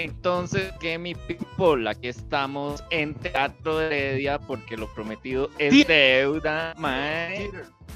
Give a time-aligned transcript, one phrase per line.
[0.00, 5.72] game Entonces, que mi people, aquí estamos en Teatro de Heredia porque lo prometido es
[5.72, 5.82] Sí.
[5.84, 7.50] deuda, mae.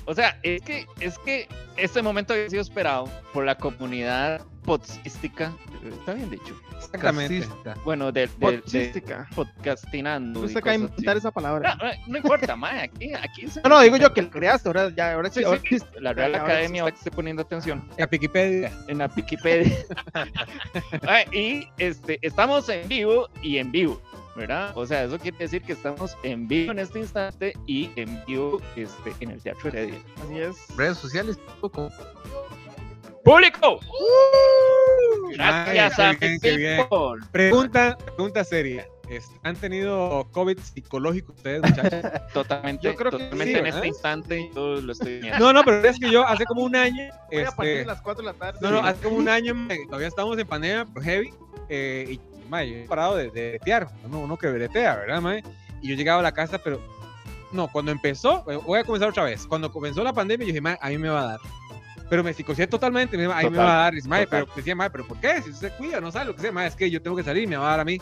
[0.06, 5.52] O sea, es que, es que este momento había sido esperado por la comunidad podcastística.
[5.86, 6.58] Está bien dicho.
[6.76, 7.46] Exactamente.
[7.84, 9.28] Bueno, de, de, de Podcastística.
[9.34, 10.46] podcastinando.
[10.48, 11.74] Se acaba de inventar esa palabra.
[11.76, 12.84] No, no, no importa, mae.
[12.84, 15.40] Aquí, aquí se- No, no, digo yo que lo creaste, ahora ya, ahora sí.
[15.40, 15.76] Sí, ahora sí.
[16.00, 17.86] La Real Ahora sí Academia va a estar poniendo atención.
[17.98, 18.72] La Wikipedia.
[18.88, 19.76] en la Wikipedia.
[21.32, 24.00] Y este, estamos en vivo y en vivo,
[24.36, 24.72] ¿verdad?
[24.76, 28.60] O sea, eso quiere decir que estamos en vivo en este instante y en vivo
[28.76, 29.98] este, en el Teatro Heredia.
[30.24, 30.76] Así es.
[30.76, 31.38] Redes sociales,
[33.24, 33.80] ¡Público!
[35.38, 36.76] Ay, Gracias qué a bien, mi qué bien.
[36.88, 37.26] people.
[37.32, 38.86] Pregunta, pregunta seria.
[39.08, 42.10] Este, ¿Han tenido COVID psicológico ustedes, muchachos?
[42.32, 43.78] Totalmente, Yo creo que totalmente sí, en ¿verdad?
[43.78, 45.38] este instante yo lo estoy viendo.
[45.38, 47.04] No, no, pero es que yo hace como un año.
[47.30, 48.58] Voy a partir de Este, las 4 de la tarde.
[48.62, 49.54] no, no, hace como un año
[49.86, 51.34] todavía estamos en pandemia pero heavy.
[51.68, 53.88] Eh, y mae, yo he parado de, de bretear.
[54.04, 55.42] Uno, uno que bretea, ¿verdad, mae?
[55.82, 56.80] Y yo llegaba a la casa, pero.
[57.52, 59.46] No, cuando empezó, eh, voy a comenzar otra vez.
[59.46, 61.40] Cuando comenzó la pandemia, yo dije, mae, a mí me va a dar.
[62.10, 63.92] Pero me psicoseé totalmente, me dijo, ahí me va a dar.
[63.94, 65.40] Y dice, mae, pero decía, mae, pero ¿por qué?
[65.42, 67.22] Si usted se cuida, no sabe lo que sea, mae, es que yo tengo que
[67.22, 67.98] salir, me va a dar a mí.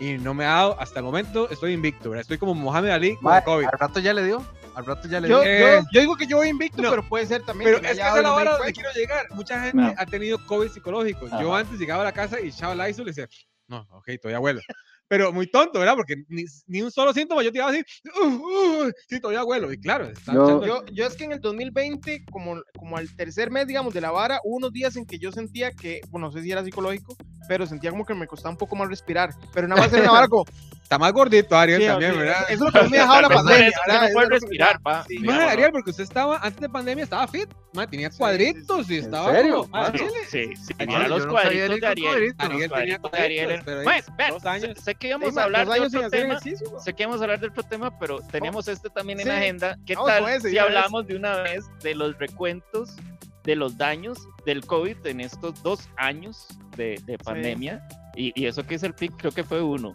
[0.00, 2.22] Y no me ha dado, hasta el momento estoy invicto, ¿verdad?
[2.22, 3.66] Estoy como Mohamed Ali con Mae, COVID.
[3.66, 4.44] al rato ya le dio.
[4.78, 5.50] Al rato ya le Yo, dio.
[5.50, 6.90] Eh, yo, yo digo que yo voy invicto, no.
[6.90, 7.68] pero puede ser también.
[7.70, 9.26] Pero me es que es la hora donde quiero llegar.
[9.34, 9.92] Mucha gente No.
[9.96, 11.26] ha tenido COVID psicológico.
[11.40, 11.58] Yo Ajá.
[11.64, 13.28] antes llegaba a la casa y echaba la ISO y le decía,
[13.66, 14.60] no, ok, todavía vuelo.
[15.10, 15.94] Pero muy tonto, ¿verdad?
[15.96, 17.82] Porque ni, ni un solo síntoma yo te iba así,
[18.22, 19.72] "Uh, uh, sí, todavía vuelo.
[19.72, 23.50] Y claro, estaba Yo- Yo, yo es que en el 2020, como, como al tercer
[23.50, 26.32] mes, digamos, de la vara, hubo unos días en que yo sentía que, bueno, no
[26.32, 27.16] sé si era psicológico,
[27.48, 29.30] pero sentía como que me costaba un poco más respirar.
[29.54, 30.44] Pero nada más era una vara como.
[30.88, 32.44] Está más gordito, Ariel, sí, también, sí, ¿verdad?
[32.48, 33.70] Eso es lo que me dejaba la pandemia.
[33.86, 34.08] ¿verdad?
[34.08, 35.04] no puede respirar, pa.
[35.06, 35.28] Sí.
[35.28, 37.50] Ariel, porque usted estaba, antes de pandemia, estaba fit.
[37.74, 39.56] mae, tenía sí, sí, cuadritos y ¿En estaba serio?
[39.64, 42.14] como- Ah, Ariel, Sí, sí, yo los cuadritos Ariel de Ariel.
[42.14, 43.44] Ariel tenía cuadritos Ariel.
[43.44, 44.78] cuadritos, pero Bueno, ahí, vean, dos años.
[44.78, 46.40] sé, sé que íbamos a hablar de otro tema.
[46.40, 49.76] Sé que vamos a hablar de otro tema, pero tenemos este también en agenda.
[49.84, 52.96] ¿Qué vamos tal si hablamos de una vez de los recuentos
[53.44, 56.46] de los daños del COVID en estos dos años
[56.78, 57.86] de, de pandemia?
[58.16, 59.94] Y, y eso que es el pic, creo que fue uno.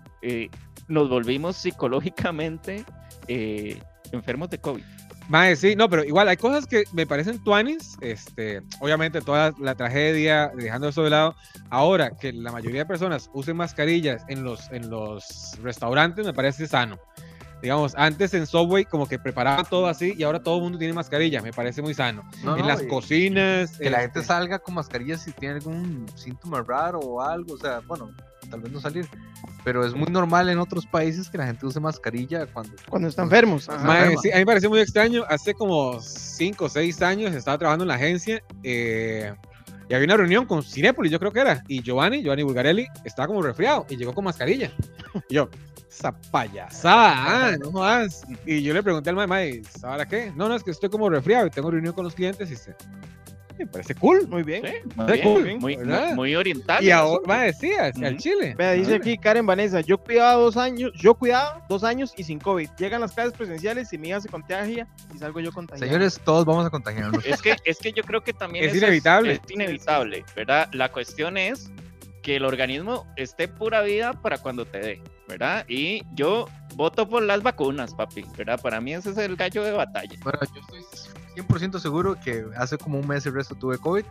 [0.87, 2.85] Nos volvimos psicológicamente
[3.27, 4.83] eh, enfermos de COVID.
[5.29, 9.73] Mae, sí, no, pero igual hay cosas que me parecen tuanis, este, obviamente toda la
[9.73, 11.35] tragedia, dejando eso de lado,
[11.69, 16.67] ahora que la mayoría de personas usen mascarillas en los, en los restaurantes me parece
[16.67, 16.99] sano.
[17.61, 20.93] Digamos, antes en Subway como que preparaban todo así y ahora todo el mundo tiene
[20.93, 22.29] mascarilla, me parece muy sano.
[22.43, 23.77] No, en no, las y- cocinas.
[23.77, 27.53] Que la este, gente salga con mascarilla si tiene algún síntoma raro o algo.
[27.53, 28.11] O sea, bueno,
[28.53, 29.07] tal vez no salir.
[29.63, 32.75] Pero es muy normal en otros países que la gente use mascarilla cuando.
[32.87, 33.63] Cuando están enfermos.
[34.21, 35.23] sí, a mí me pareció muy extraño.
[35.27, 39.33] Hace como 5 o 6 años estaba trabajando en la agencia eh,
[39.89, 41.63] y había una reunión con Cinépolis, yo creo que era.
[41.67, 44.71] Y Giovanni, Giovanni Bulgarelli, estaba como resfriado y llegó con mascarilla.
[45.29, 45.47] Y yo,
[45.87, 48.23] esa payasada, ah, no más.
[48.47, 50.31] Y yo le pregunté al mae, ¿ahora qué?
[50.35, 52.75] No, no, es que estoy como resfriado y tengo reunión con los clientes y se.
[53.57, 54.27] Me parece cool.
[54.27, 54.63] Muy bien.
[54.65, 55.77] Sí, muy, bien, cool, muy,
[56.15, 56.83] muy, oriental.
[56.83, 58.17] Y ahora, mae, decía, hacia el.
[58.17, 58.55] Chile.
[58.57, 62.39] Vea, dice aquí Karen Vanessa, yo cuidaba dos años, yo cuidaba dos años y sin
[62.39, 62.69] COVID.
[62.77, 65.85] Llegan las clases presenciales y mi hija se contagia y salgo yo contagiado.
[65.85, 67.25] Señores, todos vamos a contagiarnos.
[67.25, 69.33] Es que, es que yo creo que también Es inevitable.
[69.33, 70.69] Es, inevitable, ¿verdad?
[70.73, 71.71] La cuestión es
[72.21, 75.65] que el organismo esté pura vida para cuando te dé, ¿verdad?
[75.67, 78.59] Y yo voto por las vacunas, papi, ¿verdad?
[78.61, 80.17] Para mí ese es el gallo de batalla.
[80.23, 84.05] Bueno, yo estoy 100% seguro que hace como un mes el resto tuve COVID.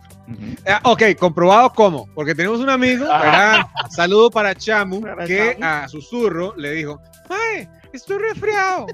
[0.67, 2.07] Ah, ok, comprobado cómo.
[2.13, 3.65] Porque tenemos un amigo, ¿verdad?
[3.89, 5.65] Saludo para Chamu, Para que Chamu.
[5.65, 8.87] a susurro le dijo: Mae, estoy resfriado.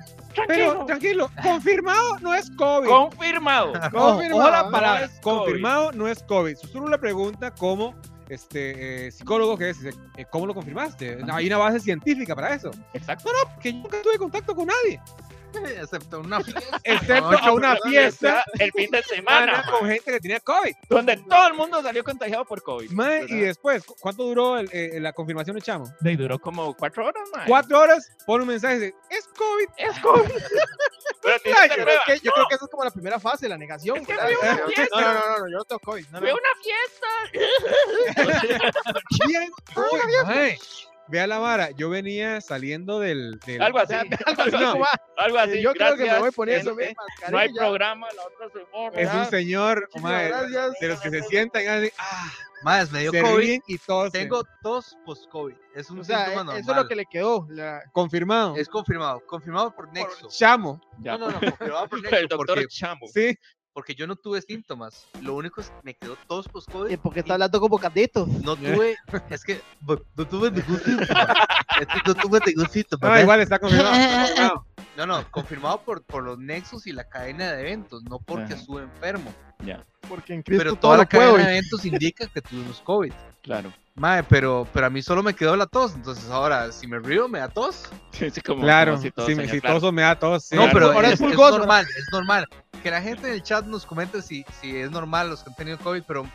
[0.47, 2.88] Pero tranquilo, confirmado no es COVID.
[2.88, 3.73] Confirmado.
[3.91, 6.56] confirmado, ojo no es confirmado no es COVID.
[6.56, 7.96] Susurro le pregunta cómo
[8.29, 11.17] este eh, psicólogo que es, dice, eh, ¿cómo lo confirmaste?
[11.31, 12.72] Hay una base científica para eso.
[12.94, 13.29] Exacto.
[13.59, 15.01] Que yo nunca tuve contacto con nadie,
[15.80, 16.80] Excepto una fiesta.
[16.84, 20.73] excepto No, a una no, fiesta El fin de semana con gente que tenía COVID.
[20.90, 22.91] donde todo el mundo salió contagiado por COVID.
[22.91, 25.91] Mae, y después, ¿cu- ¿cuánto duró el- eh, la confirmación de Chamo?
[26.02, 27.46] Y duró como cuatro horas, man.
[27.47, 29.68] Cuatro horas, pone un mensaje y dice, es COVID.
[29.78, 30.29] Es COVID.
[31.22, 31.35] Pero
[32.06, 33.97] que yo creo que esa es como la primera fase, la negación.
[33.97, 34.29] Es que ¿verdad?
[34.40, 35.02] fui a una no, fiesta.
[35.02, 36.06] no, no, no, no, yo no tengo COVID.
[36.08, 36.28] No, no.
[36.28, 37.08] Fue una fiesta.
[39.28, 39.52] Bien,
[40.26, 40.58] Mae,
[41.09, 43.40] Vea la vara, yo venía saliendo del...
[43.46, 43.94] del- Algo así.
[44.26, 44.85] Algo así No.
[45.17, 45.61] Algo así.
[45.61, 46.76] yo creo que me gracias, voy a poner eso.
[46.76, 46.84] mi
[47.32, 48.96] No hay programa la otra semana.
[49.02, 50.73] Es un señor, mae, gracias.
[50.79, 52.32] de los que se sientan y hacen, ah,
[52.64, 53.61] Más, me dio se COVID.
[53.67, 54.11] y todos.
[54.11, 55.56] Tengo tos post-COVID.
[55.76, 56.84] Es un O sea, síntoma eso es normal.
[56.84, 57.47] lo que le quedó.
[57.50, 58.56] la- Confirmado.
[58.56, 59.22] Es confirmado.
[59.26, 60.28] Confirmado por Nexo.
[60.29, 61.17] Chamo, Ya.
[61.17, 61.40] No, no, no.
[61.58, 62.16] Confirmado por Nexo.
[62.17, 63.08] El doctor porque Chamo.
[63.14, 63.35] sí.
[63.74, 65.08] Porque yo no tuve síntomas.
[65.22, 67.00] Lo único es que me quedó tos ¿Y post-COVID.
[67.00, 68.28] por qué y está hablando como candito?
[68.44, 68.96] No tuve,
[69.30, 71.34] es que no tuve ningún síntoma.
[71.79, 73.09] No.
[73.09, 73.96] No, igual está confirmado.
[73.96, 74.66] está confirmado.
[74.97, 78.55] No, no, confirmado por, por los nexos y la cadena de eventos, no porque Ajá.
[78.55, 79.34] estuve enfermo.
[79.64, 83.14] Ya, Porque en Cristo Pero todo toda la cadena de eventos indica que tuvimos COVID.
[83.41, 83.73] claro.
[83.96, 85.93] Mae, pero, pero a mí solo me quedó la tos.
[85.93, 87.84] Entonces ahora, si me río, me da tos.
[88.11, 89.75] Sí, sí, como, Claro, como si todo si, me- señor, si claro.
[89.75, 90.46] toso me da tos.
[90.46, 90.55] sí.
[90.55, 90.73] No, Claro.
[90.73, 92.46] pero Ahora es, es es normal, es normal.
[92.82, 95.55] Que la gente en el chat nos comente si, si es normal los que han
[95.58, 96.25] tenido COVID, pero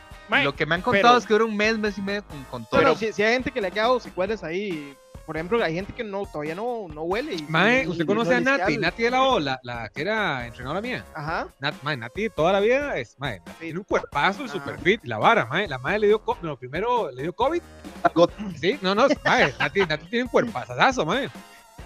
[0.42, 2.44] lo que me han contado pero- es que dura un mes, mes y medio con,
[2.44, 2.80] con todo.
[2.80, 4.94] Pero si, si hay gente que le ha quedado secuelas ahí,
[5.26, 7.34] por ejemplo, hay gente que no todavía no, no huele.
[7.34, 8.78] Y, Mae, y- ¿usted y conoce no a Nati?
[8.78, 11.04] Nati de la O, la, la que era entrenadora mía.
[11.14, 11.48] Ajá.
[11.60, 14.48] Nat, mae, Nati toda la vida es, mae, Nati tiene un cuerpazo y Ah.
[14.48, 15.00] super fit.
[15.04, 17.62] La vara, mae, la madre le dio, co- no, primero le dio COVID.
[18.60, 21.28] Sí, no, no, mae, Nati, Nati tiene un cuerpazazo, mae.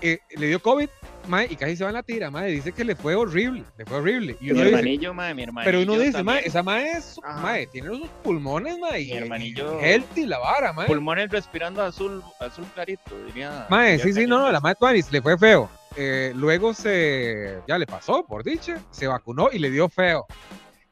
[0.00, 0.88] Eh, le dio COVID,
[1.28, 2.50] mae, y casi se va en la tira, mae.
[2.50, 4.36] Dice que le fue horrible, le fue horrible.
[4.40, 5.70] Y Mi uno dice, hermanillo, mae, mi hermanillo.
[5.70, 9.00] pero uno dice, mae, esa mae es, mae, tiene unos pulmones, mae.
[9.00, 10.86] Mi y- hermanillo- Healthy, la vara, mae.
[10.86, 13.66] Pulmones respirando azul, azul clarito, diría.
[13.70, 15.70] Mae, diría sí, sí, no, no, la mae Tuanis le fue feo.
[15.96, 20.26] Eh, luego se, ya le pasó, por dicha, se vacunó y le dio feo.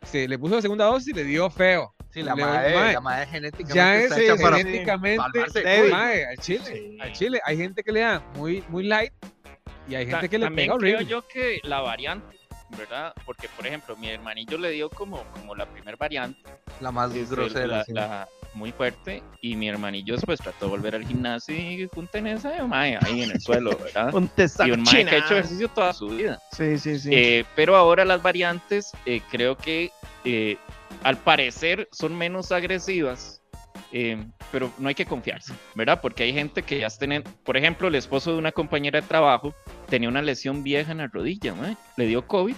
[0.03, 1.93] Se le puso la segunda dosis y le dio feo.
[2.11, 3.97] Sí, la madre, mae, la madre genéticamente Ya
[4.35, 5.23] es para- genéticamente
[5.63, 5.83] débil.
[5.83, 5.93] COVID.
[5.93, 6.99] Mae, al chile, Sí.
[7.01, 7.41] al chile.
[7.45, 9.13] Hay gente que le da muy, muy light
[9.89, 12.37] y hay gente Ta- que le También pega creo yo que la variante,
[12.77, 13.15] ¿verdad?
[13.25, 16.41] Porque, por ejemplo, mi hermanillo le dio como, como la primer variante,
[16.81, 17.67] La más grosera.
[17.67, 17.93] la, sí.
[17.93, 22.67] la muy fuerte, y mi hermanillo después trató de volver al gimnasio y junten esa
[22.67, 24.15] mae ahí en el suelo, ¿verdad?
[24.15, 24.31] Un
[24.65, 26.41] y un mae que ha hecho ejercicio toda su vida.
[26.53, 27.11] Sí, sí, sí.
[27.13, 29.91] Eh, pero ahora las variantes eh, creo que
[30.25, 30.57] eh,
[31.03, 33.43] al parecer son menos agresivas,
[33.93, 36.01] eh, pero no hay que confiarse, ¿verdad?
[36.01, 39.55] Porque hay gente que ya tienen, por ejemplo, el esposo de una compañera de trabajo
[39.89, 42.55] tenía una lesión vieja en la rodilla, mae, le dio COVID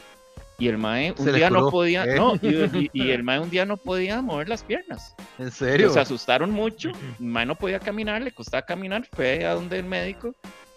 [0.60, 2.16] y el mae un Se día no podía, ¿eh?
[2.16, 2.48] no, y,
[2.90, 5.14] y- y el mae un día no podía mover las piernas.
[5.38, 5.90] ¿En serio?
[5.90, 6.90] Se asustaron mucho,
[7.20, 10.34] el mae no podía caminar, le costaba caminar, fue a donde el médico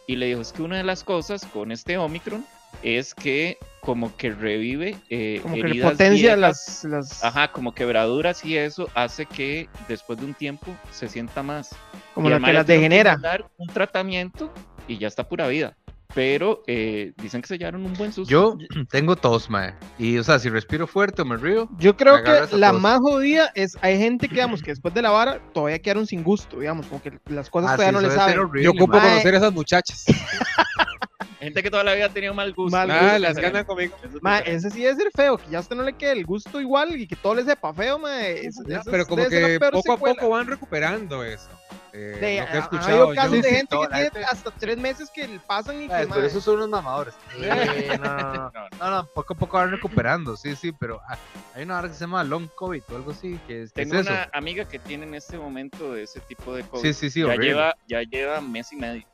[0.08, 2.46] y le dijo, es que una de las cosas con este Omicron
[2.84, 7.52] es que como que revive eh, Como que le heridas potencia viejas, las, las Ajá,
[7.52, 11.70] como quebraduras y eso hace que después de un tiempo se sienta más.
[12.14, 13.18] como Y la que las que degenera.
[13.18, 14.54] dar un tratamiento
[14.88, 15.76] y ya está pura vida.
[16.14, 18.30] Pero eh, dicen que se llevaron un buen susto.
[18.30, 18.58] Yo
[18.92, 19.74] tengo tos, mae.
[19.98, 22.82] Y, o sea, si respiro fuerte o me río, Yo creo que la tos.
[22.82, 26.22] más jodida es, hay gente que, digamos, que después de la vara todavía quedaron sin
[26.22, 28.40] gusto, digamos, como que las cosas ah, todavía sí, no le eso debe ser saben.
[28.40, 29.02] horrible, Yo ocupo mae.
[29.02, 30.06] conocer a esas muchachas.
[31.40, 32.76] Gente que toda la vida ha tenido mal gusto.
[32.78, 33.42] Mal Ah, las sí.
[33.42, 33.96] ganan conmigo.
[34.22, 36.60] Ma, ese sí debe ser feo, que ya a usted no le quede el gusto
[36.62, 38.22] igual y que todo le sepa feo, ma.
[38.28, 38.56] es-
[38.90, 41.50] pero como que poco a poco van recuperando eso.
[41.94, 43.16] Eh, De- lo que he escuchado yo.
[43.16, 46.08] casos de sí, gente que tiene gente- hasta tres meses que pasan y que, Ay,
[46.08, 47.14] ma, pero esos son unos mamadores.
[47.36, 47.44] Sí.
[47.44, 51.02] Eh, no, no, no, No, no, no, poco a poco van recuperando, sí, sí, pero
[51.10, 51.18] ah,
[51.54, 53.90] hay una hora que se llama long COVID o algo así, que es, que es
[53.90, 54.10] Tengo eso.
[54.10, 56.82] una amiga que tiene en este momento de ese tipo de cosas.
[56.82, 57.48] Sí, sí, sí, ya horrible.
[57.48, 59.06] lleva, ya lleva mes y medio.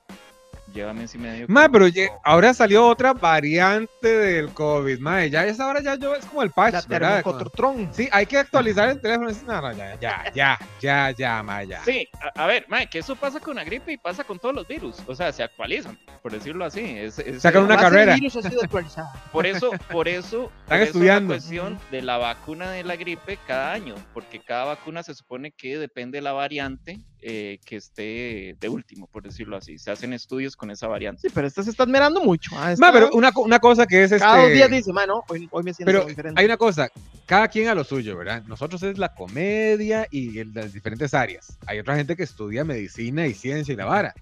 [0.73, 1.45] Lleva mes y medio.
[1.49, 4.99] Ma, pero ye- ahora salió otra variante del COVID.
[4.99, 7.15] Ma, ya esa hora ya yo es como el patch, la ¿verdad?
[7.23, 7.89] termocotrotron.
[7.93, 9.31] Sí, hay que actualizar el teléfono.
[9.47, 11.83] No, no, ya, ya, ya, ya, ya, ma, ya.
[11.83, 14.53] Sí, a, a ver, mae, que eso pasa con la gripe y pasa con todos
[14.53, 14.97] los virus.
[15.07, 16.81] O sea, se actualizan, por decirlo así.
[16.81, 18.13] Es, es- Sacan una carrera.
[18.15, 18.61] virus ha sido.
[18.69, 21.33] Por eso, por eso, por eso estudiando.
[21.33, 25.51] la cuestión de la vacuna de la gripe cada año, porque cada vacuna se supone
[25.51, 29.77] que depende de la variante eh, que esté de último, por decirlo así.
[29.79, 31.21] Se hacen estudios con esa variante.
[31.21, 32.51] Sí, pero esta se está admirando mucho.
[32.55, 34.23] ah, esta- Ma, pero una, una cosa que es este.
[34.23, 36.39] cada dos días dice, ma, no, hoy, hoy me siento Pero diferente.
[36.39, 36.89] hay una cosa,
[37.25, 38.43] cada quien a lo suyo, ¿verdad?
[38.45, 41.57] Nosotros es la comedia y el- las diferentes áreas.
[41.65, 44.13] Hay otra gente que estudia medicina y ciencia y la vara.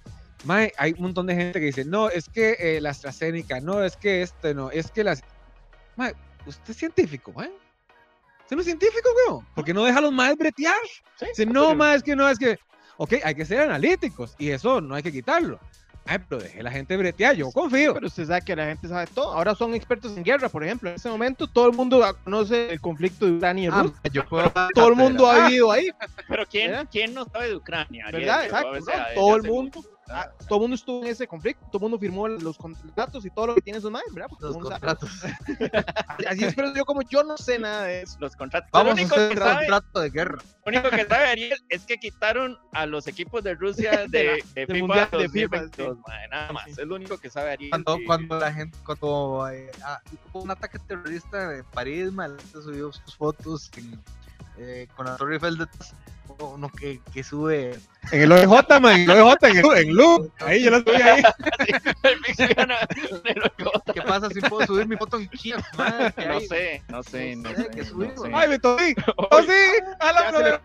[0.46, 3.84] Mae, hay un montón de gente que dice, no, es que eh, la AstraZeneca, no,
[3.84, 5.24] es que este, no, es que las...
[5.96, 6.14] Mae,
[6.46, 7.50] usted es científico, mae.
[8.42, 9.48] Usted no es científico, weón.
[9.56, 10.76] Porque no deja a los maes bretear.
[11.20, 12.60] Dice, no, mae, es que no, es que...
[12.98, 15.60] Ok, hay que ser analíticos y eso no hay que quitarlo.
[16.08, 17.96] Ay, pero deje la gente bretear, yo confío.
[17.96, 19.34] Pero usted sabe que la gente sabe todo.
[19.34, 20.88] Ahora son expertos en guerra, por ejemplo.
[20.90, 24.00] En este momento todo el mundo conoce el conflicto de Ucrania y Ah, Rusia.
[24.14, 25.90] yo puedo Todo el mundo ha vivido ahí,
[26.28, 26.88] Pero ¿quién.
[26.92, 28.06] ¿quién no sabe de Ucrania?
[28.12, 28.42] ¿verdad?
[28.42, 28.82] O Exacto.
[28.86, 29.04] sea, ¿no?
[29.04, 29.82] desde Todo el mundo.
[30.10, 33.30] Ah, todo el mundo estuvo en ese conflicto, todo el mundo firmó los contratos y
[33.30, 34.30] todo lo que tiene esos madres, ¿verdad?
[34.30, 35.10] Porque Los contratos.
[35.12, 35.34] sabe.
[36.28, 38.18] Así es, pero yo como yo no sé nada de eso.
[38.20, 38.70] Los contratos.
[38.72, 40.38] Vamos lo, a hacer que sabe, contrato de guerra.
[40.66, 44.44] lo único que sabe Ariel es que quitaron a los equipos de Rusia de, de,
[44.54, 46.66] del FIFA Mundial de FIFA, 2022, mae, nada más.
[46.66, 46.72] Sí.
[46.72, 47.70] Es lo único que sabe Ariel.
[47.72, 50.00] Cuando, y- cuando la gente, cuando eh, ah,
[50.34, 54.02] hubo un ataque terrorista en París, gente subió sus fotos en,
[54.58, 55.94] eh, con la Torre Eiffel detrás.
[56.40, 57.78] Uno que, que sube.
[58.12, 60.32] En el OJ, man, en el OJ, en el en Lu.
[60.40, 61.24] Ahí yo lo subí ahí.
[63.94, 65.54] ¿Qué pasa si puedo subir mi foto en ¿qué
[66.28, 68.32] No sé, no sé, no No sé, que no sé.
[68.34, 68.96] Ay, me tosí.
[69.32, 69.52] Tosí.
[70.00, 70.62] A la.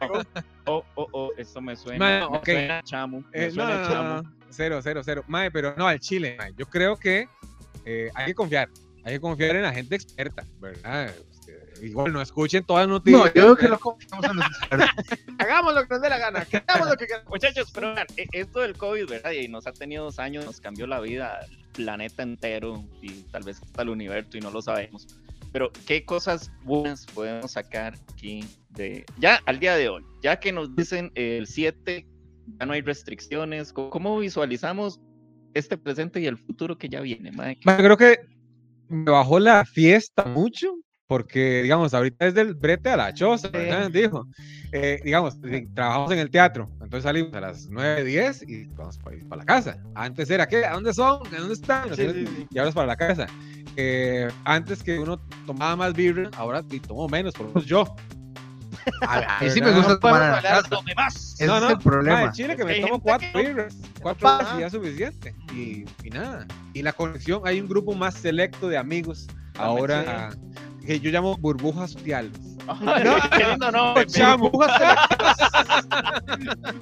[0.66, 1.98] Oh, oh, oh, esto me suena.
[1.98, 2.44] Man, me ok.
[2.44, 3.24] suena chamo.
[3.32, 4.30] Me Eh, suena no, chamo.
[4.50, 5.24] Cero, cero, cero.
[5.26, 6.52] Mae, pero no, al Chile, mae.
[6.56, 7.28] Yo creo que
[7.84, 8.68] eh, hay que confiar.
[9.04, 11.12] Hay que confiar en la gente experta, ¿verdad?
[11.82, 13.20] Igual no escuchen todas las noticias.
[13.20, 15.18] No, yo creo que lo confiamos en los expertos.
[15.38, 16.46] Hagamos lo que nos dé la gana.
[16.66, 17.28] Hagamos lo que queramos.
[17.30, 19.32] Muchachos, pero e- esto del COVID, ¿verdad?
[19.32, 23.42] Y nos ha tenido dos años, nos cambió la vida, el planeta entero y tal
[23.42, 25.06] vez hasta el universo y no lo sabemos.
[25.52, 30.04] Pero, ¿qué cosas buenas podemos sacar aquí de ya al día de hoy?
[30.22, 32.06] Ya que nos dicen el 7,
[32.58, 35.00] ya no hay restricciones, ¿cómo, visualizamos
[35.54, 37.32] este presente y el futuro que ya viene?
[37.32, 38.20] Mae, creo que
[38.88, 40.76] me bajó la fiesta mucho.
[41.10, 43.90] Porque, digamos, ahorita es del brete a la choza, ¿verdad?
[43.90, 44.28] Dijo.
[44.70, 45.36] Eh, digamos,
[45.74, 49.44] trabajamos en el teatro, entonces salimos a las 9, 10 y vamos para, para la
[49.44, 49.82] casa.
[49.96, 50.64] Antes era, ¿qué?
[50.64, 51.26] ¿A dónde son?
[51.34, 51.92] ¿A dónde están?
[51.96, 52.46] Sí, sí, sí.
[52.48, 53.26] y ahora es para la casa.
[53.74, 57.92] Eh, antes que uno tomaba más birra, ahora tomo menos, por lo menos yo.
[59.08, 60.68] A mí sí me gusta No tomar la casa.
[60.96, 61.34] Más.
[61.34, 62.22] Ese No, es no, el Ma, problema.
[62.22, 65.34] en Chile que me tomo cuatro no- birras, cuatro birras y ya es suficiente.
[65.52, 66.46] Y, y nada.
[66.72, 69.26] Y la conexión, hay un grupo más selecto de amigos
[69.58, 70.30] ahora
[70.84, 72.32] que yo llamo burbujas sociales.
[72.66, 74.06] Ay, No, qué lindo nombre.
[74.06, 74.50] Chamo.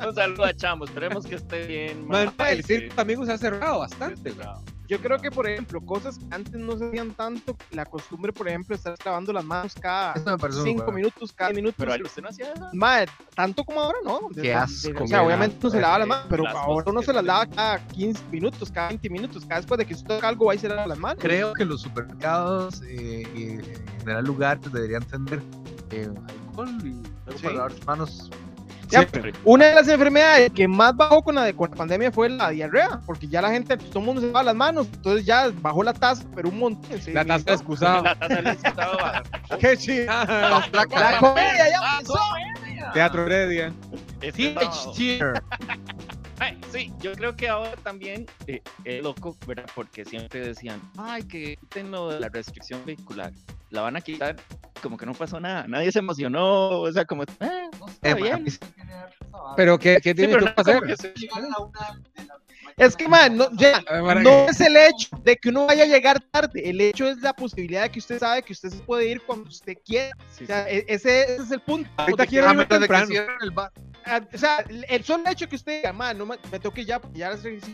[0.07, 2.07] Un saludo a Chamo, esperemos que esté bien.
[2.07, 4.35] Man, el de amigos se ha cerrado bastante.
[4.89, 8.49] Yo creo que, por ejemplo, cosas que antes no se hacían tanto, la costumbre, por
[8.49, 10.15] ejemplo, de estar lavando las manos cada
[10.65, 11.75] cinco minutos, cada minuto.
[11.77, 12.71] Pero usted no hacía eso.
[12.73, 14.21] Mae, tanto como ahora, ¿no?
[14.35, 17.13] Qué asco, o sea, obviamente no se lava las manos, pero las ahora uno se
[17.13, 20.47] las lava cada 15 minutos, cada 20 minutos, cada después de que usted toca algo,
[20.47, 21.19] va y se lava las manos.
[21.21, 23.63] Creo que los supermercados eh, en
[24.09, 25.41] general lugares deberían tener
[25.91, 26.09] eh,
[26.49, 26.89] alcohol y
[27.27, 27.43] algo Sí.
[27.45, 28.31] para lavar las manos.
[28.91, 29.35] Ya, Siempre.
[29.45, 32.49] Una de las enfermedades que más bajó con la, de- con la pandemia fue la
[32.49, 35.51] diarrea, porque ya la gente, pues, todo el mundo se lava las manos, entonces ya
[35.61, 36.99] bajó la tasa, pero un montón.
[36.99, 37.53] sí, La tasa no.
[37.55, 38.01] excusada.
[38.03, 39.23] La tasa estado baja.
[39.61, 40.67] ¡Qué chingada!
[40.73, 42.19] La comedia ya empezó.
[42.95, 43.73] Teatro Heredia.
[44.95, 45.43] Cheer.
[46.41, 49.67] Ay, sí, yo creo que ahora también eh, es loco, ¿verdad?
[49.75, 53.33] Porque siempre decían, ay, que quiten lo de la restricción vehicular.
[53.71, 54.37] La van a quitar,
[54.83, 55.67] como que no pasó nada.
[55.67, 57.27] Nadie se emocionó, o sea, como, eh,
[57.81, 58.45] no, está Eh, bien.
[58.45, 58.59] mí sí
[59.57, 61.15] Pero, ¿qué, qué Sí, tiene pero que se-
[62.77, 65.87] Es que, man, no, ya, Ah, no es el hecho de que uno vaya a
[65.87, 69.09] llegar tarde, el hecho es la posibilidad de que usted sabe que usted se puede
[69.09, 70.13] ir cuando usted quiera.
[70.31, 71.91] sí, O sea, e- ese, ese es el punto.
[71.97, 73.15] Ahorita quiero irme que temprano.
[73.43, 73.73] el bar.
[74.35, 76.87] O sea, el- solo hecho que usted diga, man, no me, me tengo que ir
[76.87, 77.31] ya, ya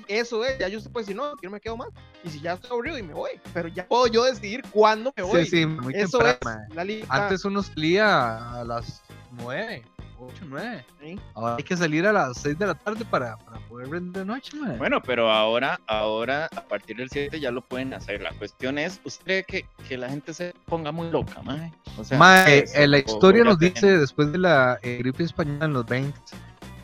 [0.08, 1.88] eso es, ya yo usted puede decir, no, yo no me quedo más.
[2.24, 5.22] Y si ya estoy aburrido y me voy, pero ya puedo yo decidir cuándo me
[5.22, 5.44] voy.
[5.44, 6.74] Sí, sí, muy eso temprano, es mae.
[6.74, 7.22] la libertad.
[7.24, 9.82] Antes uno salía a las 9,
[10.26, 10.86] 8, 9.
[11.00, 11.20] Sí.
[11.34, 14.24] Ahora hay que salir a las 6 de la tarde para, para poder ver de
[14.24, 14.76] noche, mae.
[14.76, 18.20] Bueno, pero ahora, ahora, a partir del 7 ya lo pueden hacer.
[18.22, 21.72] La cuestión es, ¿usted cree que, que la gente se ponga muy loca, mae?
[21.96, 25.64] O sea, Mae, eso, eh, la historia nos dice después de la eh, gripe española
[25.66, 26.18] en los 20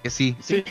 [0.02, 0.36] que sí.
[0.40, 0.64] Sí,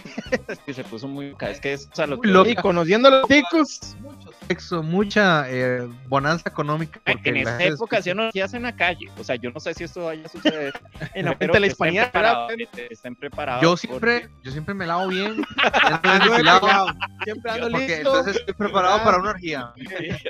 [0.47, 1.49] es que se puso muy loca.
[1.49, 2.49] Es que es o sea, lo que loca.
[2.49, 6.99] Y conociendo a los ticos, Mucho sexo, mucha eh, bonanza económica.
[7.05, 9.09] porque en la esa época hacían orgías en la calle.
[9.17, 10.73] O sea, yo no sé si esto vaya a suceder.
[11.13, 12.47] en la de la estén hispanidad,
[12.89, 13.61] Estén preparados.
[13.61, 15.35] Yo siempre, porque- yo siempre me lavo bien.
[17.23, 17.97] siempre ando porque listo.
[17.97, 19.71] entonces estoy preparado para una orgía.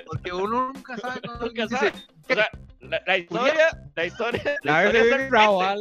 [0.08, 1.94] Porque uno nunca sabe cuando Nunca sabe.
[2.30, 2.48] O sea,
[2.82, 5.76] la, la historia, la historia, la La vez historia,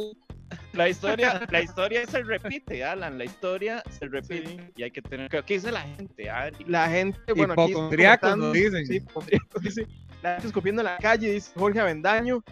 [0.79, 3.17] la historia, la historia se repite, Alan.
[3.17, 5.29] La historia se repite y hay que tener.
[5.29, 6.29] ¿Qué dice la gente?
[6.29, 8.85] Ah, La gente, bueno, aquí Hipocondriacos comentando- dicen.
[8.87, 9.87] Sí, hipocondriacos, dice.
[10.23, 12.43] La gente escupiendo en la calle, dice Jorge Avendaño.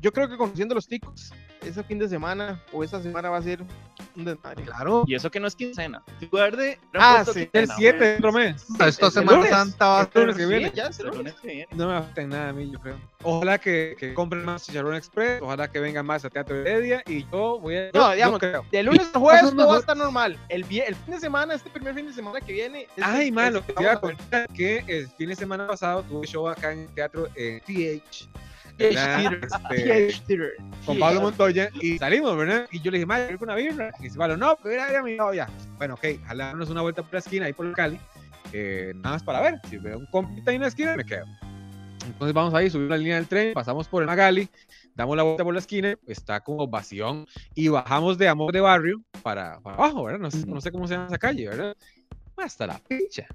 [0.00, 3.38] Yo creo que conociendo a los ticos, ese fin de semana o esa semana va
[3.38, 3.60] a ser
[4.16, 4.62] un desmadre.
[4.64, 6.02] claro, Y eso que no es quincena.
[6.30, 6.78] Guarde.
[6.94, 8.08] Ah, sí, El quincena, 7 mae.
[8.08, 8.66] de otro mes.
[8.86, 9.50] esta Semana lunes.
[9.52, 10.44] Santa va a El lunes ser.
[10.48, 10.70] que viene.
[10.70, 11.18] Sí, ya es el El lunes.
[11.32, 11.68] lunes que viene.
[11.72, 12.96] No me afecta en nada a mí, yo creo.
[13.22, 17.24] Ojalá que, que compren más Chicharrón Express, ojalá que vengan más a Teatro Heredia y
[17.30, 17.90] yo voy a...
[17.92, 18.64] No, digamos, creo.
[18.70, 20.38] De lunes a jueves todo va a estar normal.
[20.48, 22.82] El, vie- el fin de semana, este primer fin de semana que viene.
[22.96, 25.34] es Ay, el- man, es- lo que te iba a contar que el fin de
[25.36, 28.28] semana pasado tuve show acá en el teatro eh, TH.
[28.78, 30.52] Este,
[30.84, 30.98] con.
[30.98, 32.68] Pablo Montoya y salimos, ¿verdad?
[32.70, 33.90] Y yo le dije, madre, quiero una birra.
[34.00, 35.48] Y dice, Pablo, no, pero ir a ver a mi novia.
[35.78, 37.98] Bueno, ok, jalarnos una vuelta por la esquina ahí por el Cali.
[38.52, 39.60] eh, nada más para ver.
[39.68, 41.24] Si veo un compita ahí en la esquina, me quedo.
[42.06, 44.48] Entonces vamos ahí, subimos la línea del tren, pasamos por el Magali,
[44.94, 49.02] damos la vuelta por la esquina, está como vacío y bajamos de Amor de Barrio
[49.22, 50.20] para, para abajo, ¿verdad?
[50.20, 51.76] No sé, no sé cómo se llama esa calle, ¿verdad?
[52.36, 53.26] Hasta la pincha.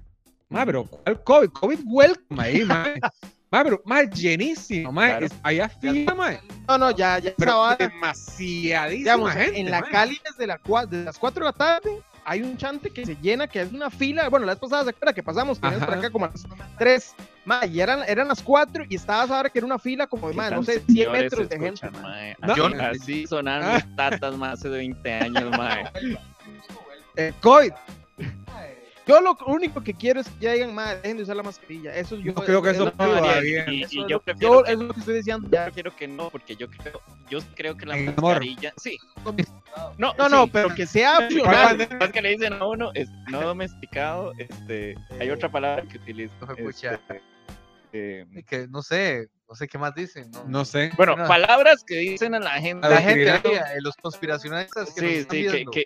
[0.48, 1.48] Ma, pero ¿cuál COVID?
[1.50, 2.86] COVID welcome ahí, ma.
[3.52, 5.06] Ma, pero, ma, llenísimo, ma.
[5.08, 5.26] Claro.
[5.26, 6.30] es- Había fila, ma.
[6.66, 9.88] No, no, ya, ya Pero demasiadísima digamos, gente, en la ma.
[9.90, 13.16] Cali desde, la, cua- desde las 4 de la tarde hay un chante que se
[13.16, 14.28] llena, que es una fila.
[14.30, 16.46] Bueno, la vez pasada se acuerda que pasamos, que vienes por acá como a las
[16.78, 17.14] 3.
[17.44, 20.34] Ma, y eran, eran las 4 y estabas ahora que era una fila como de,
[20.34, 21.86] ma, no sé, 100 Señores, metros de gente.
[21.86, 22.36] escuchan, mae.
[22.40, 22.52] No.
[22.54, 25.84] Así- Así sonaron mis tatas más hace 20 años, mae.
[27.16, 27.72] Eh, COVID.
[29.06, 31.94] Yo lo único que quiero es que ya digan, ma, dejen de usar la mascarilla.
[31.96, 33.64] Eso yo No creo que es eso Ariel, bien.
[33.72, 35.46] Y, eso y es yo lo- prefiero yo- que es lo que estoy diciendo.
[35.48, 35.64] Yo Ya.
[35.64, 38.14] prefiero que no, porque yo creo, yo creo que la amor.
[38.22, 38.96] mascarilla, sí.
[39.98, 41.24] No, No, no, pero que sea ¿Cuál
[41.80, 41.88] opcional.
[41.98, 46.32] Más que le dicen a uno, es no domesticado, este, hay otra palabra que utilizo.
[46.56, 46.98] Este,
[47.92, 50.30] eh, Y que no sé, no sé qué más dicen.
[50.30, 50.90] No, No sé.
[50.96, 51.26] bueno, No.
[51.26, 52.86] palabras que dicen a la gente.
[52.86, 55.84] A La gente, eh, los conspiracionistas que nos Sí, están sí, que, viendo, que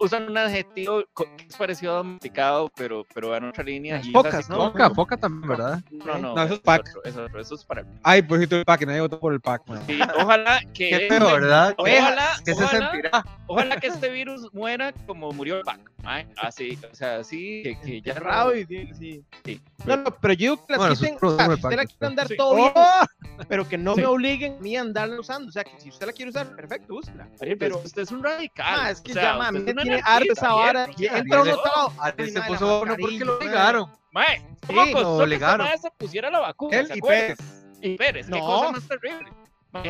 [0.00, 3.98] usan un adjetivo que es parecido a domesticado, pero, pero va en otra línea.
[4.02, 4.56] Y es focas, así ¿no?
[4.72, 5.82] Foca, foca también, ¿verdad?
[5.90, 6.88] No, no, No, eso es es pack.
[6.88, 7.84] otro, es otro, eso es para.
[8.02, 9.82] Ay, por cierto, el pack, nadie votó por el pack, ma.
[9.86, 10.88] Sí, ojalá que.
[10.88, 11.74] Qué este- feo, ¿verdad?
[11.76, 13.24] Ojalá, ¿Qué se ojalá, sentirá?
[13.46, 15.80] ojalá que este virus muera como murió el pack.
[16.02, 19.24] mae, Así, o sea, así que, que ya Cerrado y sí, sí.
[19.44, 19.60] Sí.
[19.84, 21.76] No, no, pero yo digo que las Bueno, quiten, sus o sea, pros, si usted
[22.00, 22.36] la andar sí.
[22.36, 22.72] todo bien.
[23.48, 24.00] pero que no Sí.
[24.02, 25.48] me obliguen a mí a andarla usando.
[25.48, 27.28] O sea, que si usted la quiere usar, perfecto, úsela.
[27.40, 28.66] Ariel, pero- pero usted es un radical.
[28.80, 30.86] Ah, es que o sea, ya, ma, a mí usted me tiene esa vara.
[30.98, 31.92] Entra uno todo.
[32.26, 33.90] Se puso bueno porque lo obligaron.
[34.12, 36.78] Mae, Sí, ¿cómo lo costó que mae se pusiera la vacuna?
[36.78, 37.00] Él ¿se y?
[37.00, 37.38] Pérez.
[37.80, 39.32] Y Pérez, qué cosa más terrible.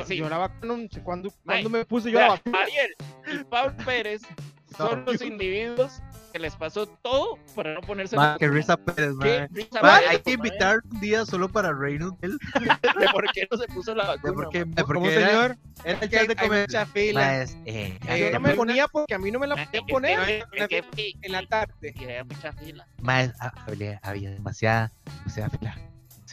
[0.07, 2.59] Sí, Yo la vacuna, no sé cuándo, me puse yo la vacuna.
[2.61, 2.95] Ariel
[3.41, 4.23] y Pablo Pérez
[4.77, 6.01] son los individuos
[6.33, 8.51] que les pasó todo para no ponerse qué vacuna.
[8.53, 12.39] risa Pérez, Qué risa, mae, hay que invitar un día solo para reírnos de él.
[13.01, 14.33] de por qué no se puso la de vacuna.
[14.35, 16.67] Porque, de Como porque un era, señor, era el que chat de comer.
[16.69, 19.55] mucha fila eh, ya Eh, Yo no me ponía porque a mí no me la
[19.63, 20.45] es poner.
[20.69, 21.93] que- que- en la tarde.
[21.95, 22.87] y había mucha fila.
[23.01, 23.33] ma, es-
[23.67, 25.77] había, había demasiada, demasiada fila.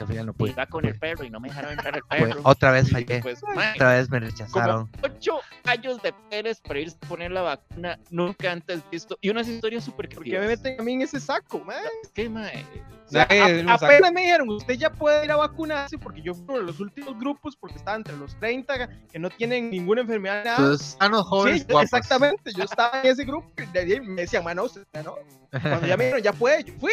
[0.05, 0.51] Fila no pude.
[0.51, 2.41] Iba con el perro y no me dejaron entrar el Pues, perro.
[2.43, 3.21] otra vez fallé.
[3.21, 4.89] pues, Otra vez me como rechazaron.
[5.03, 9.17] ocho años de Pérez para irse a poner la vacuna nunca antes visto.
[9.21, 11.77] Y unas historias súper Porque me meten a mí en ese saco, man.
[12.03, 12.65] Es que, mae,
[13.07, 16.45] O sea, a- apenas me dijeron, usted ya puede ir a vacunarse porque yo fui
[16.47, 20.43] uno de los últimos grupos porque estaba entre los 30 que no tienen ninguna enfermedad.
[20.45, 20.57] Nada.
[20.57, 21.83] Entonces, sanos jóvenes Sí, guapos.
[21.85, 25.15] exactamente, yo estaba en ese grupo y me decían, mano, usted ya no.
[25.49, 26.91] Cuando ya me dijeron, ya puede, yo fui.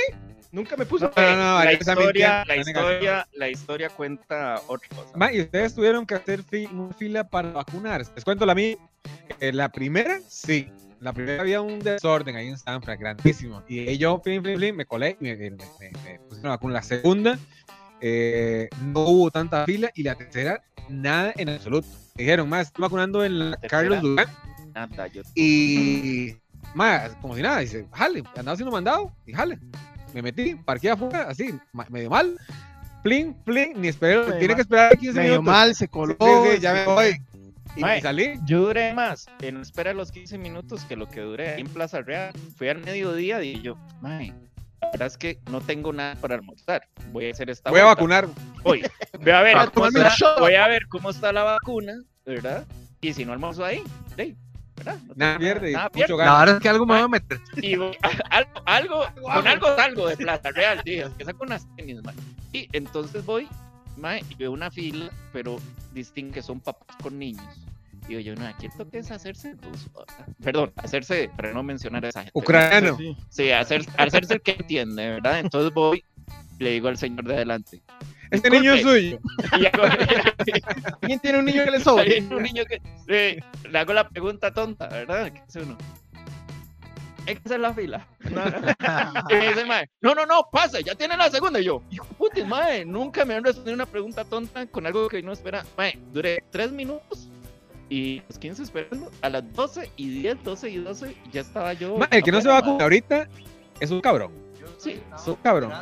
[0.52, 1.04] Nunca me puse.
[1.04, 5.16] No, no, no, la, historia, la, historia, la historia cuenta otra cosa.
[5.16, 8.10] Ma, y ustedes tuvieron que hacer fi- una fila para vacunarse.
[8.14, 8.76] Les cuento la mía.
[9.40, 10.68] Eh, la primera, sí.
[11.00, 13.62] La primera había un desorden ahí en Stanford, grandísimo.
[13.68, 15.58] Y yo, flin, flin, flin, me colé y me, me, me-
[16.04, 16.74] me pusieron la vacuna.
[16.74, 17.38] La segunda,
[18.00, 19.90] eh, no hubo tanta fila.
[19.94, 21.86] Y la tercera, nada en absoluto.
[22.14, 23.82] Me dijeron, más, estoy vacunando en la tercera?
[23.82, 24.26] Carlos Durán.
[24.74, 26.34] Nada, yo Y,
[26.74, 29.58] más, como si nada, dice, jale, andaba haciendo mandado y jale.
[30.16, 31.54] Me metí, parqué afuera, así,
[31.90, 32.38] medio mal.
[33.02, 34.56] Plin, plin, ni esperé, Medio tiene mal.
[34.56, 35.44] que esperar 15 medio minutos.
[35.44, 36.16] mal, se coló.
[36.18, 37.16] Sí, sí, ya me voy.
[37.76, 38.40] Y me salí.
[38.46, 42.32] Yo duré más en espera los 15 minutos que lo que duré en Plaza Real.
[42.56, 44.32] Fui al mediodía y yo, mae,
[44.80, 46.88] la verdad es que no tengo nada para almorzar.
[47.12, 48.26] Voy a hacer esta Voy a vacunar.
[48.62, 48.82] Voy,
[49.20, 51.92] voy a ver, cómo está, voy a ver cómo está la vacuna,
[52.24, 52.66] ¿verdad?
[53.02, 53.82] Y si no almuerzo ahí,
[54.16, 54.34] de,
[54.76, 54.98] ¿verdad?
[55.06, 56.16] No Nada pierde nada mucho.
[56.16, 56.38] La gana.
[56.38, 57.40] verdad es que algo me voy a meter.
[57.56, 57.74] Y
[58.30, 62.14] algo, algo, con algo salgo de Plaza Real, dije, que saco unas tenis, mae.
[62.52, 63.48] Y entonces voy,
[63.96, 65.58] mae, y veo una fila, pero
[65.92, 67.44] distingue que son papás con niños.
[68.08, 70.34] Y yo, yo, no, aquí el toque es hacerse el ruso, ¿verdad?
[70.42, 72.32] Perdón, hacerse, para no mencionar a esa gente.
[72.34, 72.96] Ucraniano.
[72.96, 73.16] Sí.
[73.30, 75.40] Sí, hacer, hacerse el que entiende, ¿verdad?
[75.40, 76.04] Entonces voy,
[76.58, 77.82] le digo al señor de adelante.
[78.30, 79.18] Este niño es suyo.
[81.00, 82.20] ¿Quién tiene un niño que le Hay sobre?
[82.20, 85.32] un niño que eh, le hago la pregunta tonta, ¿verdad?
[85.32, 85.76] ¿Qué hace uno?
[87.26, 88.06] Hay que hacer la fila.
[89.30, 91.58] y me dice, mae, no, no, no, pasa, ya tiene la segunda.
[91.60, 95.22] Y yo, hijo puta, mae, nunca me han respondido una pregunta tonta con algo que
[95.22, 95.64] no espera.
[95.76, 97.28] Mae, duré tres minutos
[97.88, 99.10] y los 15 esperando.
[99.22, 101.96] A las 12 y 10, 12 y 12, ya estaba yo.
[101.96, 102.82] Ma, el que no se afuera, vacuna mae.
[102.84, 103.28] ahorita
[103.80, 104.32] es un cabrón.
[104.78, 105.72] Sí, Es un cabrón.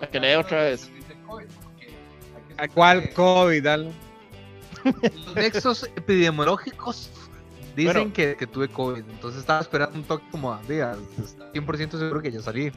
[0.00, 0.90] A que le dé otra vez.
[2.56, 3.62] ¿A cuál COVID?
[3.62, 3.90] Dale.
[4.84, 7.10] Los nexos epidemiológicos
[7.76, 8.12] dicen Bueno.
[8.12, 9.02] que, que tuve COVID.
[9.10, 10.96] Entonces estaba esperando un toque como, diga,
[11.54, 12.72] 100% seguro que ya salí.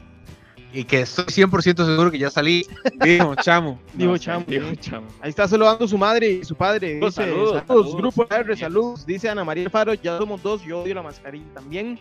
[0.72, 2.66] Y que estoy 100% seguro que ya salí.
[3.02, 3.80] Dijo, chamo.
[3.94, 4.44] No sé, chamo.
[4.48, 5.06] digo, chamo.
[5.20, 6.94] Ahí está saludando su madre y su padre.
[6.94, 7.96] Dice, saludos, saludos, saludos.
[7.96, 9.06] grupo R, saludos.
[9.06, 11.98] Dice Ana María Alfaro, ya somos dos, yo odio la mascarilla también.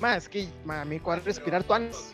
[0.00, 2.12] Más que ma, a mí cuadra respirar tuanes.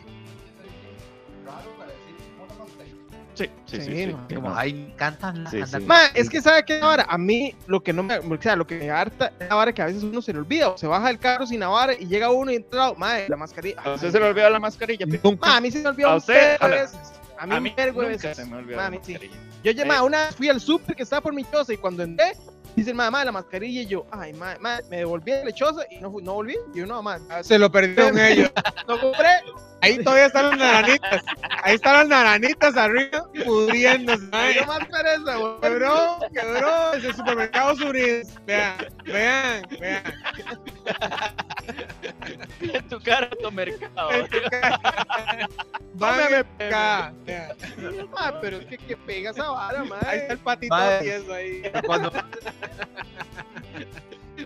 [3.33, 3.81] Sí, sí, sí.
[3.81, 4.25] Sí, sí, ma.
[4.27, 4.59] sí, Como, ma.
[4.59, 5.87] ay, me encanta Sí, andar sí.
[5.87, 8.67] Ma, es que sabe que ahora a mí lo que no me, o sea, lo
[8.67, 10.87] que me harta es la vara que a veces uno se le olvida, o se
[10.87, 13.81] baja del carro sin la vara y llega uno y entra, ma, la mascarilla.
[13.81, 15.05] A usted se le olvidó la mascarilla.
[15.39, 16.97] Ma, a mí se me olvidó A usted, a veces.
[17.39, 19.35] A mí, A me mí vergo nunca se me olvidó la mascarilla.
[19.63, 19.85] Yo ya, Eh.
[19.85, 22.33] ma, una vez fui al súper que estaba por mi choza y cuando entré,
[22.75, 25.81] dice el mamá la mascarilla y yo, ay, ma, ma, me devolví a la choza
[25.89, 26.55] y no, fui- no volví.
[26.73, 28.51] Y yo, no, ma, Se lo perdieron ellos.
[28.87, 29.29] no compré.
[29.83, 31.23] Ahí todavía están las naranitas.
[31.63, 34.27] Ahí están las naranitas arriba pudriéndose.
[34.31, 35.37] Ay, no más pereza.
[35.61, 36.93] Quebró, quebró.
[36.93, 38.33] Ese supermercado Suris.
[38.45, 40.03] Vean, vean, vean.
[42.61, 44.09] En tu cara, tu mercado.
[45.93, 47.13] Van acá.
[47.25, 47.55] Vean.
[48.17, 49.97] Ah, pero es que, que pega esa vara, ma.
[50.05, 51.63] Ahí está el patito tieso ahí.
[51.85, 52.11] Cuando,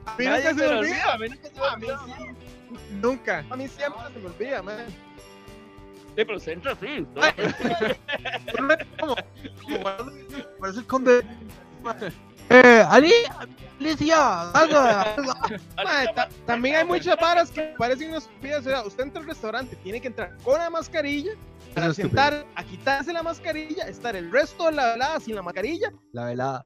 [0.06, 1.14] A mí nunca se me olvida.
[1.14, 2.00] A mí nunca se me olvida.
[3.02, 3.46] Nunca.
[3.50, 4.74] a mí siempre se me olvida, ma.
[6.16, 7.02] Sí, pero se entra así.
[7.02, 8.76] ¿no?
[9.00, 9.16] como,
[10.60, 11.26] parece el conde.
[12.50, 13.12] Eh, Ali,
[13.80, 14.18] Alicia.
[14.18, 18.14] Ma, ta- también hay muchas varas que parecen.
[18.14, 18.22] O
[18.62, 21.32] sea, usted entra al restaurante, tiene que entrar con la mascarilla,
[21.74, 25.92] para sentar, a quitarse la mascarilla, estar el resto de la velada sin la mascarilla.
[26.14, 26.66] La velada.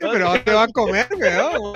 [0.00, 1.72] Pero ¿dónde te va a comer, weón?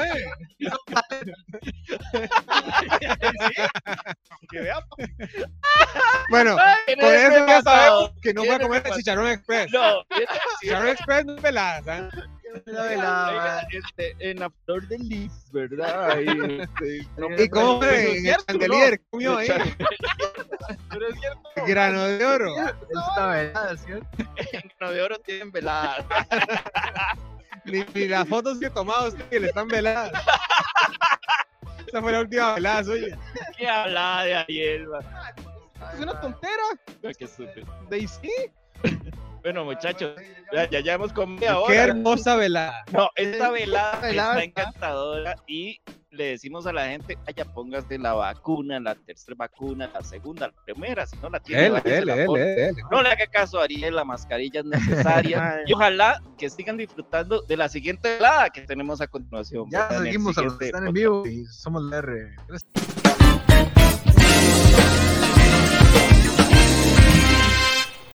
[6.31, 6.57] Bueno,
[7.01, 8.97] con eso ya sabemos que no ¿Qué fue a comer pasó?
[8.97, 9.71] chicharrón express.
[9.73, 10.03] No,
[10.61, 12.13] Chicharrón express no es pelada, ¿sabes?
[12.67, 13.67] La velada.
[13.71, 16.11] este, en la flor del lis, ¿verdad?
[16.11, 19.49] Ahí, este, no, ¿Y cómo En el chandelier, comió ahí.
[20.91, 21.41] pero es cierto.
[21.67, 22.55] Grano de oro.
[22.57, 22.75] Es
[23.17, 24.07] la velada, ¿cierto?
[24.19, 26.05] en Grano de oro tienen veladas.
[27.65, 30.13] Ni, ni las fotos que he tomado que le están veladas.
[31.87, 33.19] Esa fue la última velada suya.
[33.57, 34.89] ¿Qué hablaba de Ariel?
[34.89, 35.05] man?
[35.95, 36.63] Es una tontera.
[37.05, 37.67] Ay, Qué estúpido.
[37.89, 38.33] De sí.
[39.43, 40.15] Bueno, muchachos,
[40.53, 41.83] ya, ya, ya hemos comido Qué ahora.
[41.83, 42.85] hermosa velada.
[42.93, 48.13] No, esta velada velada está encantadora y le decimos a la gente, vaya, póngase la
[48.13, 52.27] vacuna, la tercera vacuna, la segunda, la primera, si no la tiene, la.
[52.91, 55.61] No le haga caso a Ariel, la mascarilla es necesaria.
[55.67, 59.69] Y ojalá que sigan disfrutando de la siguiente velada que tenemos a continuación.
[59.71, 62.37] Ya seguimos a los que están en vivo y somos la R.
[62.47, 63.02] Gracias.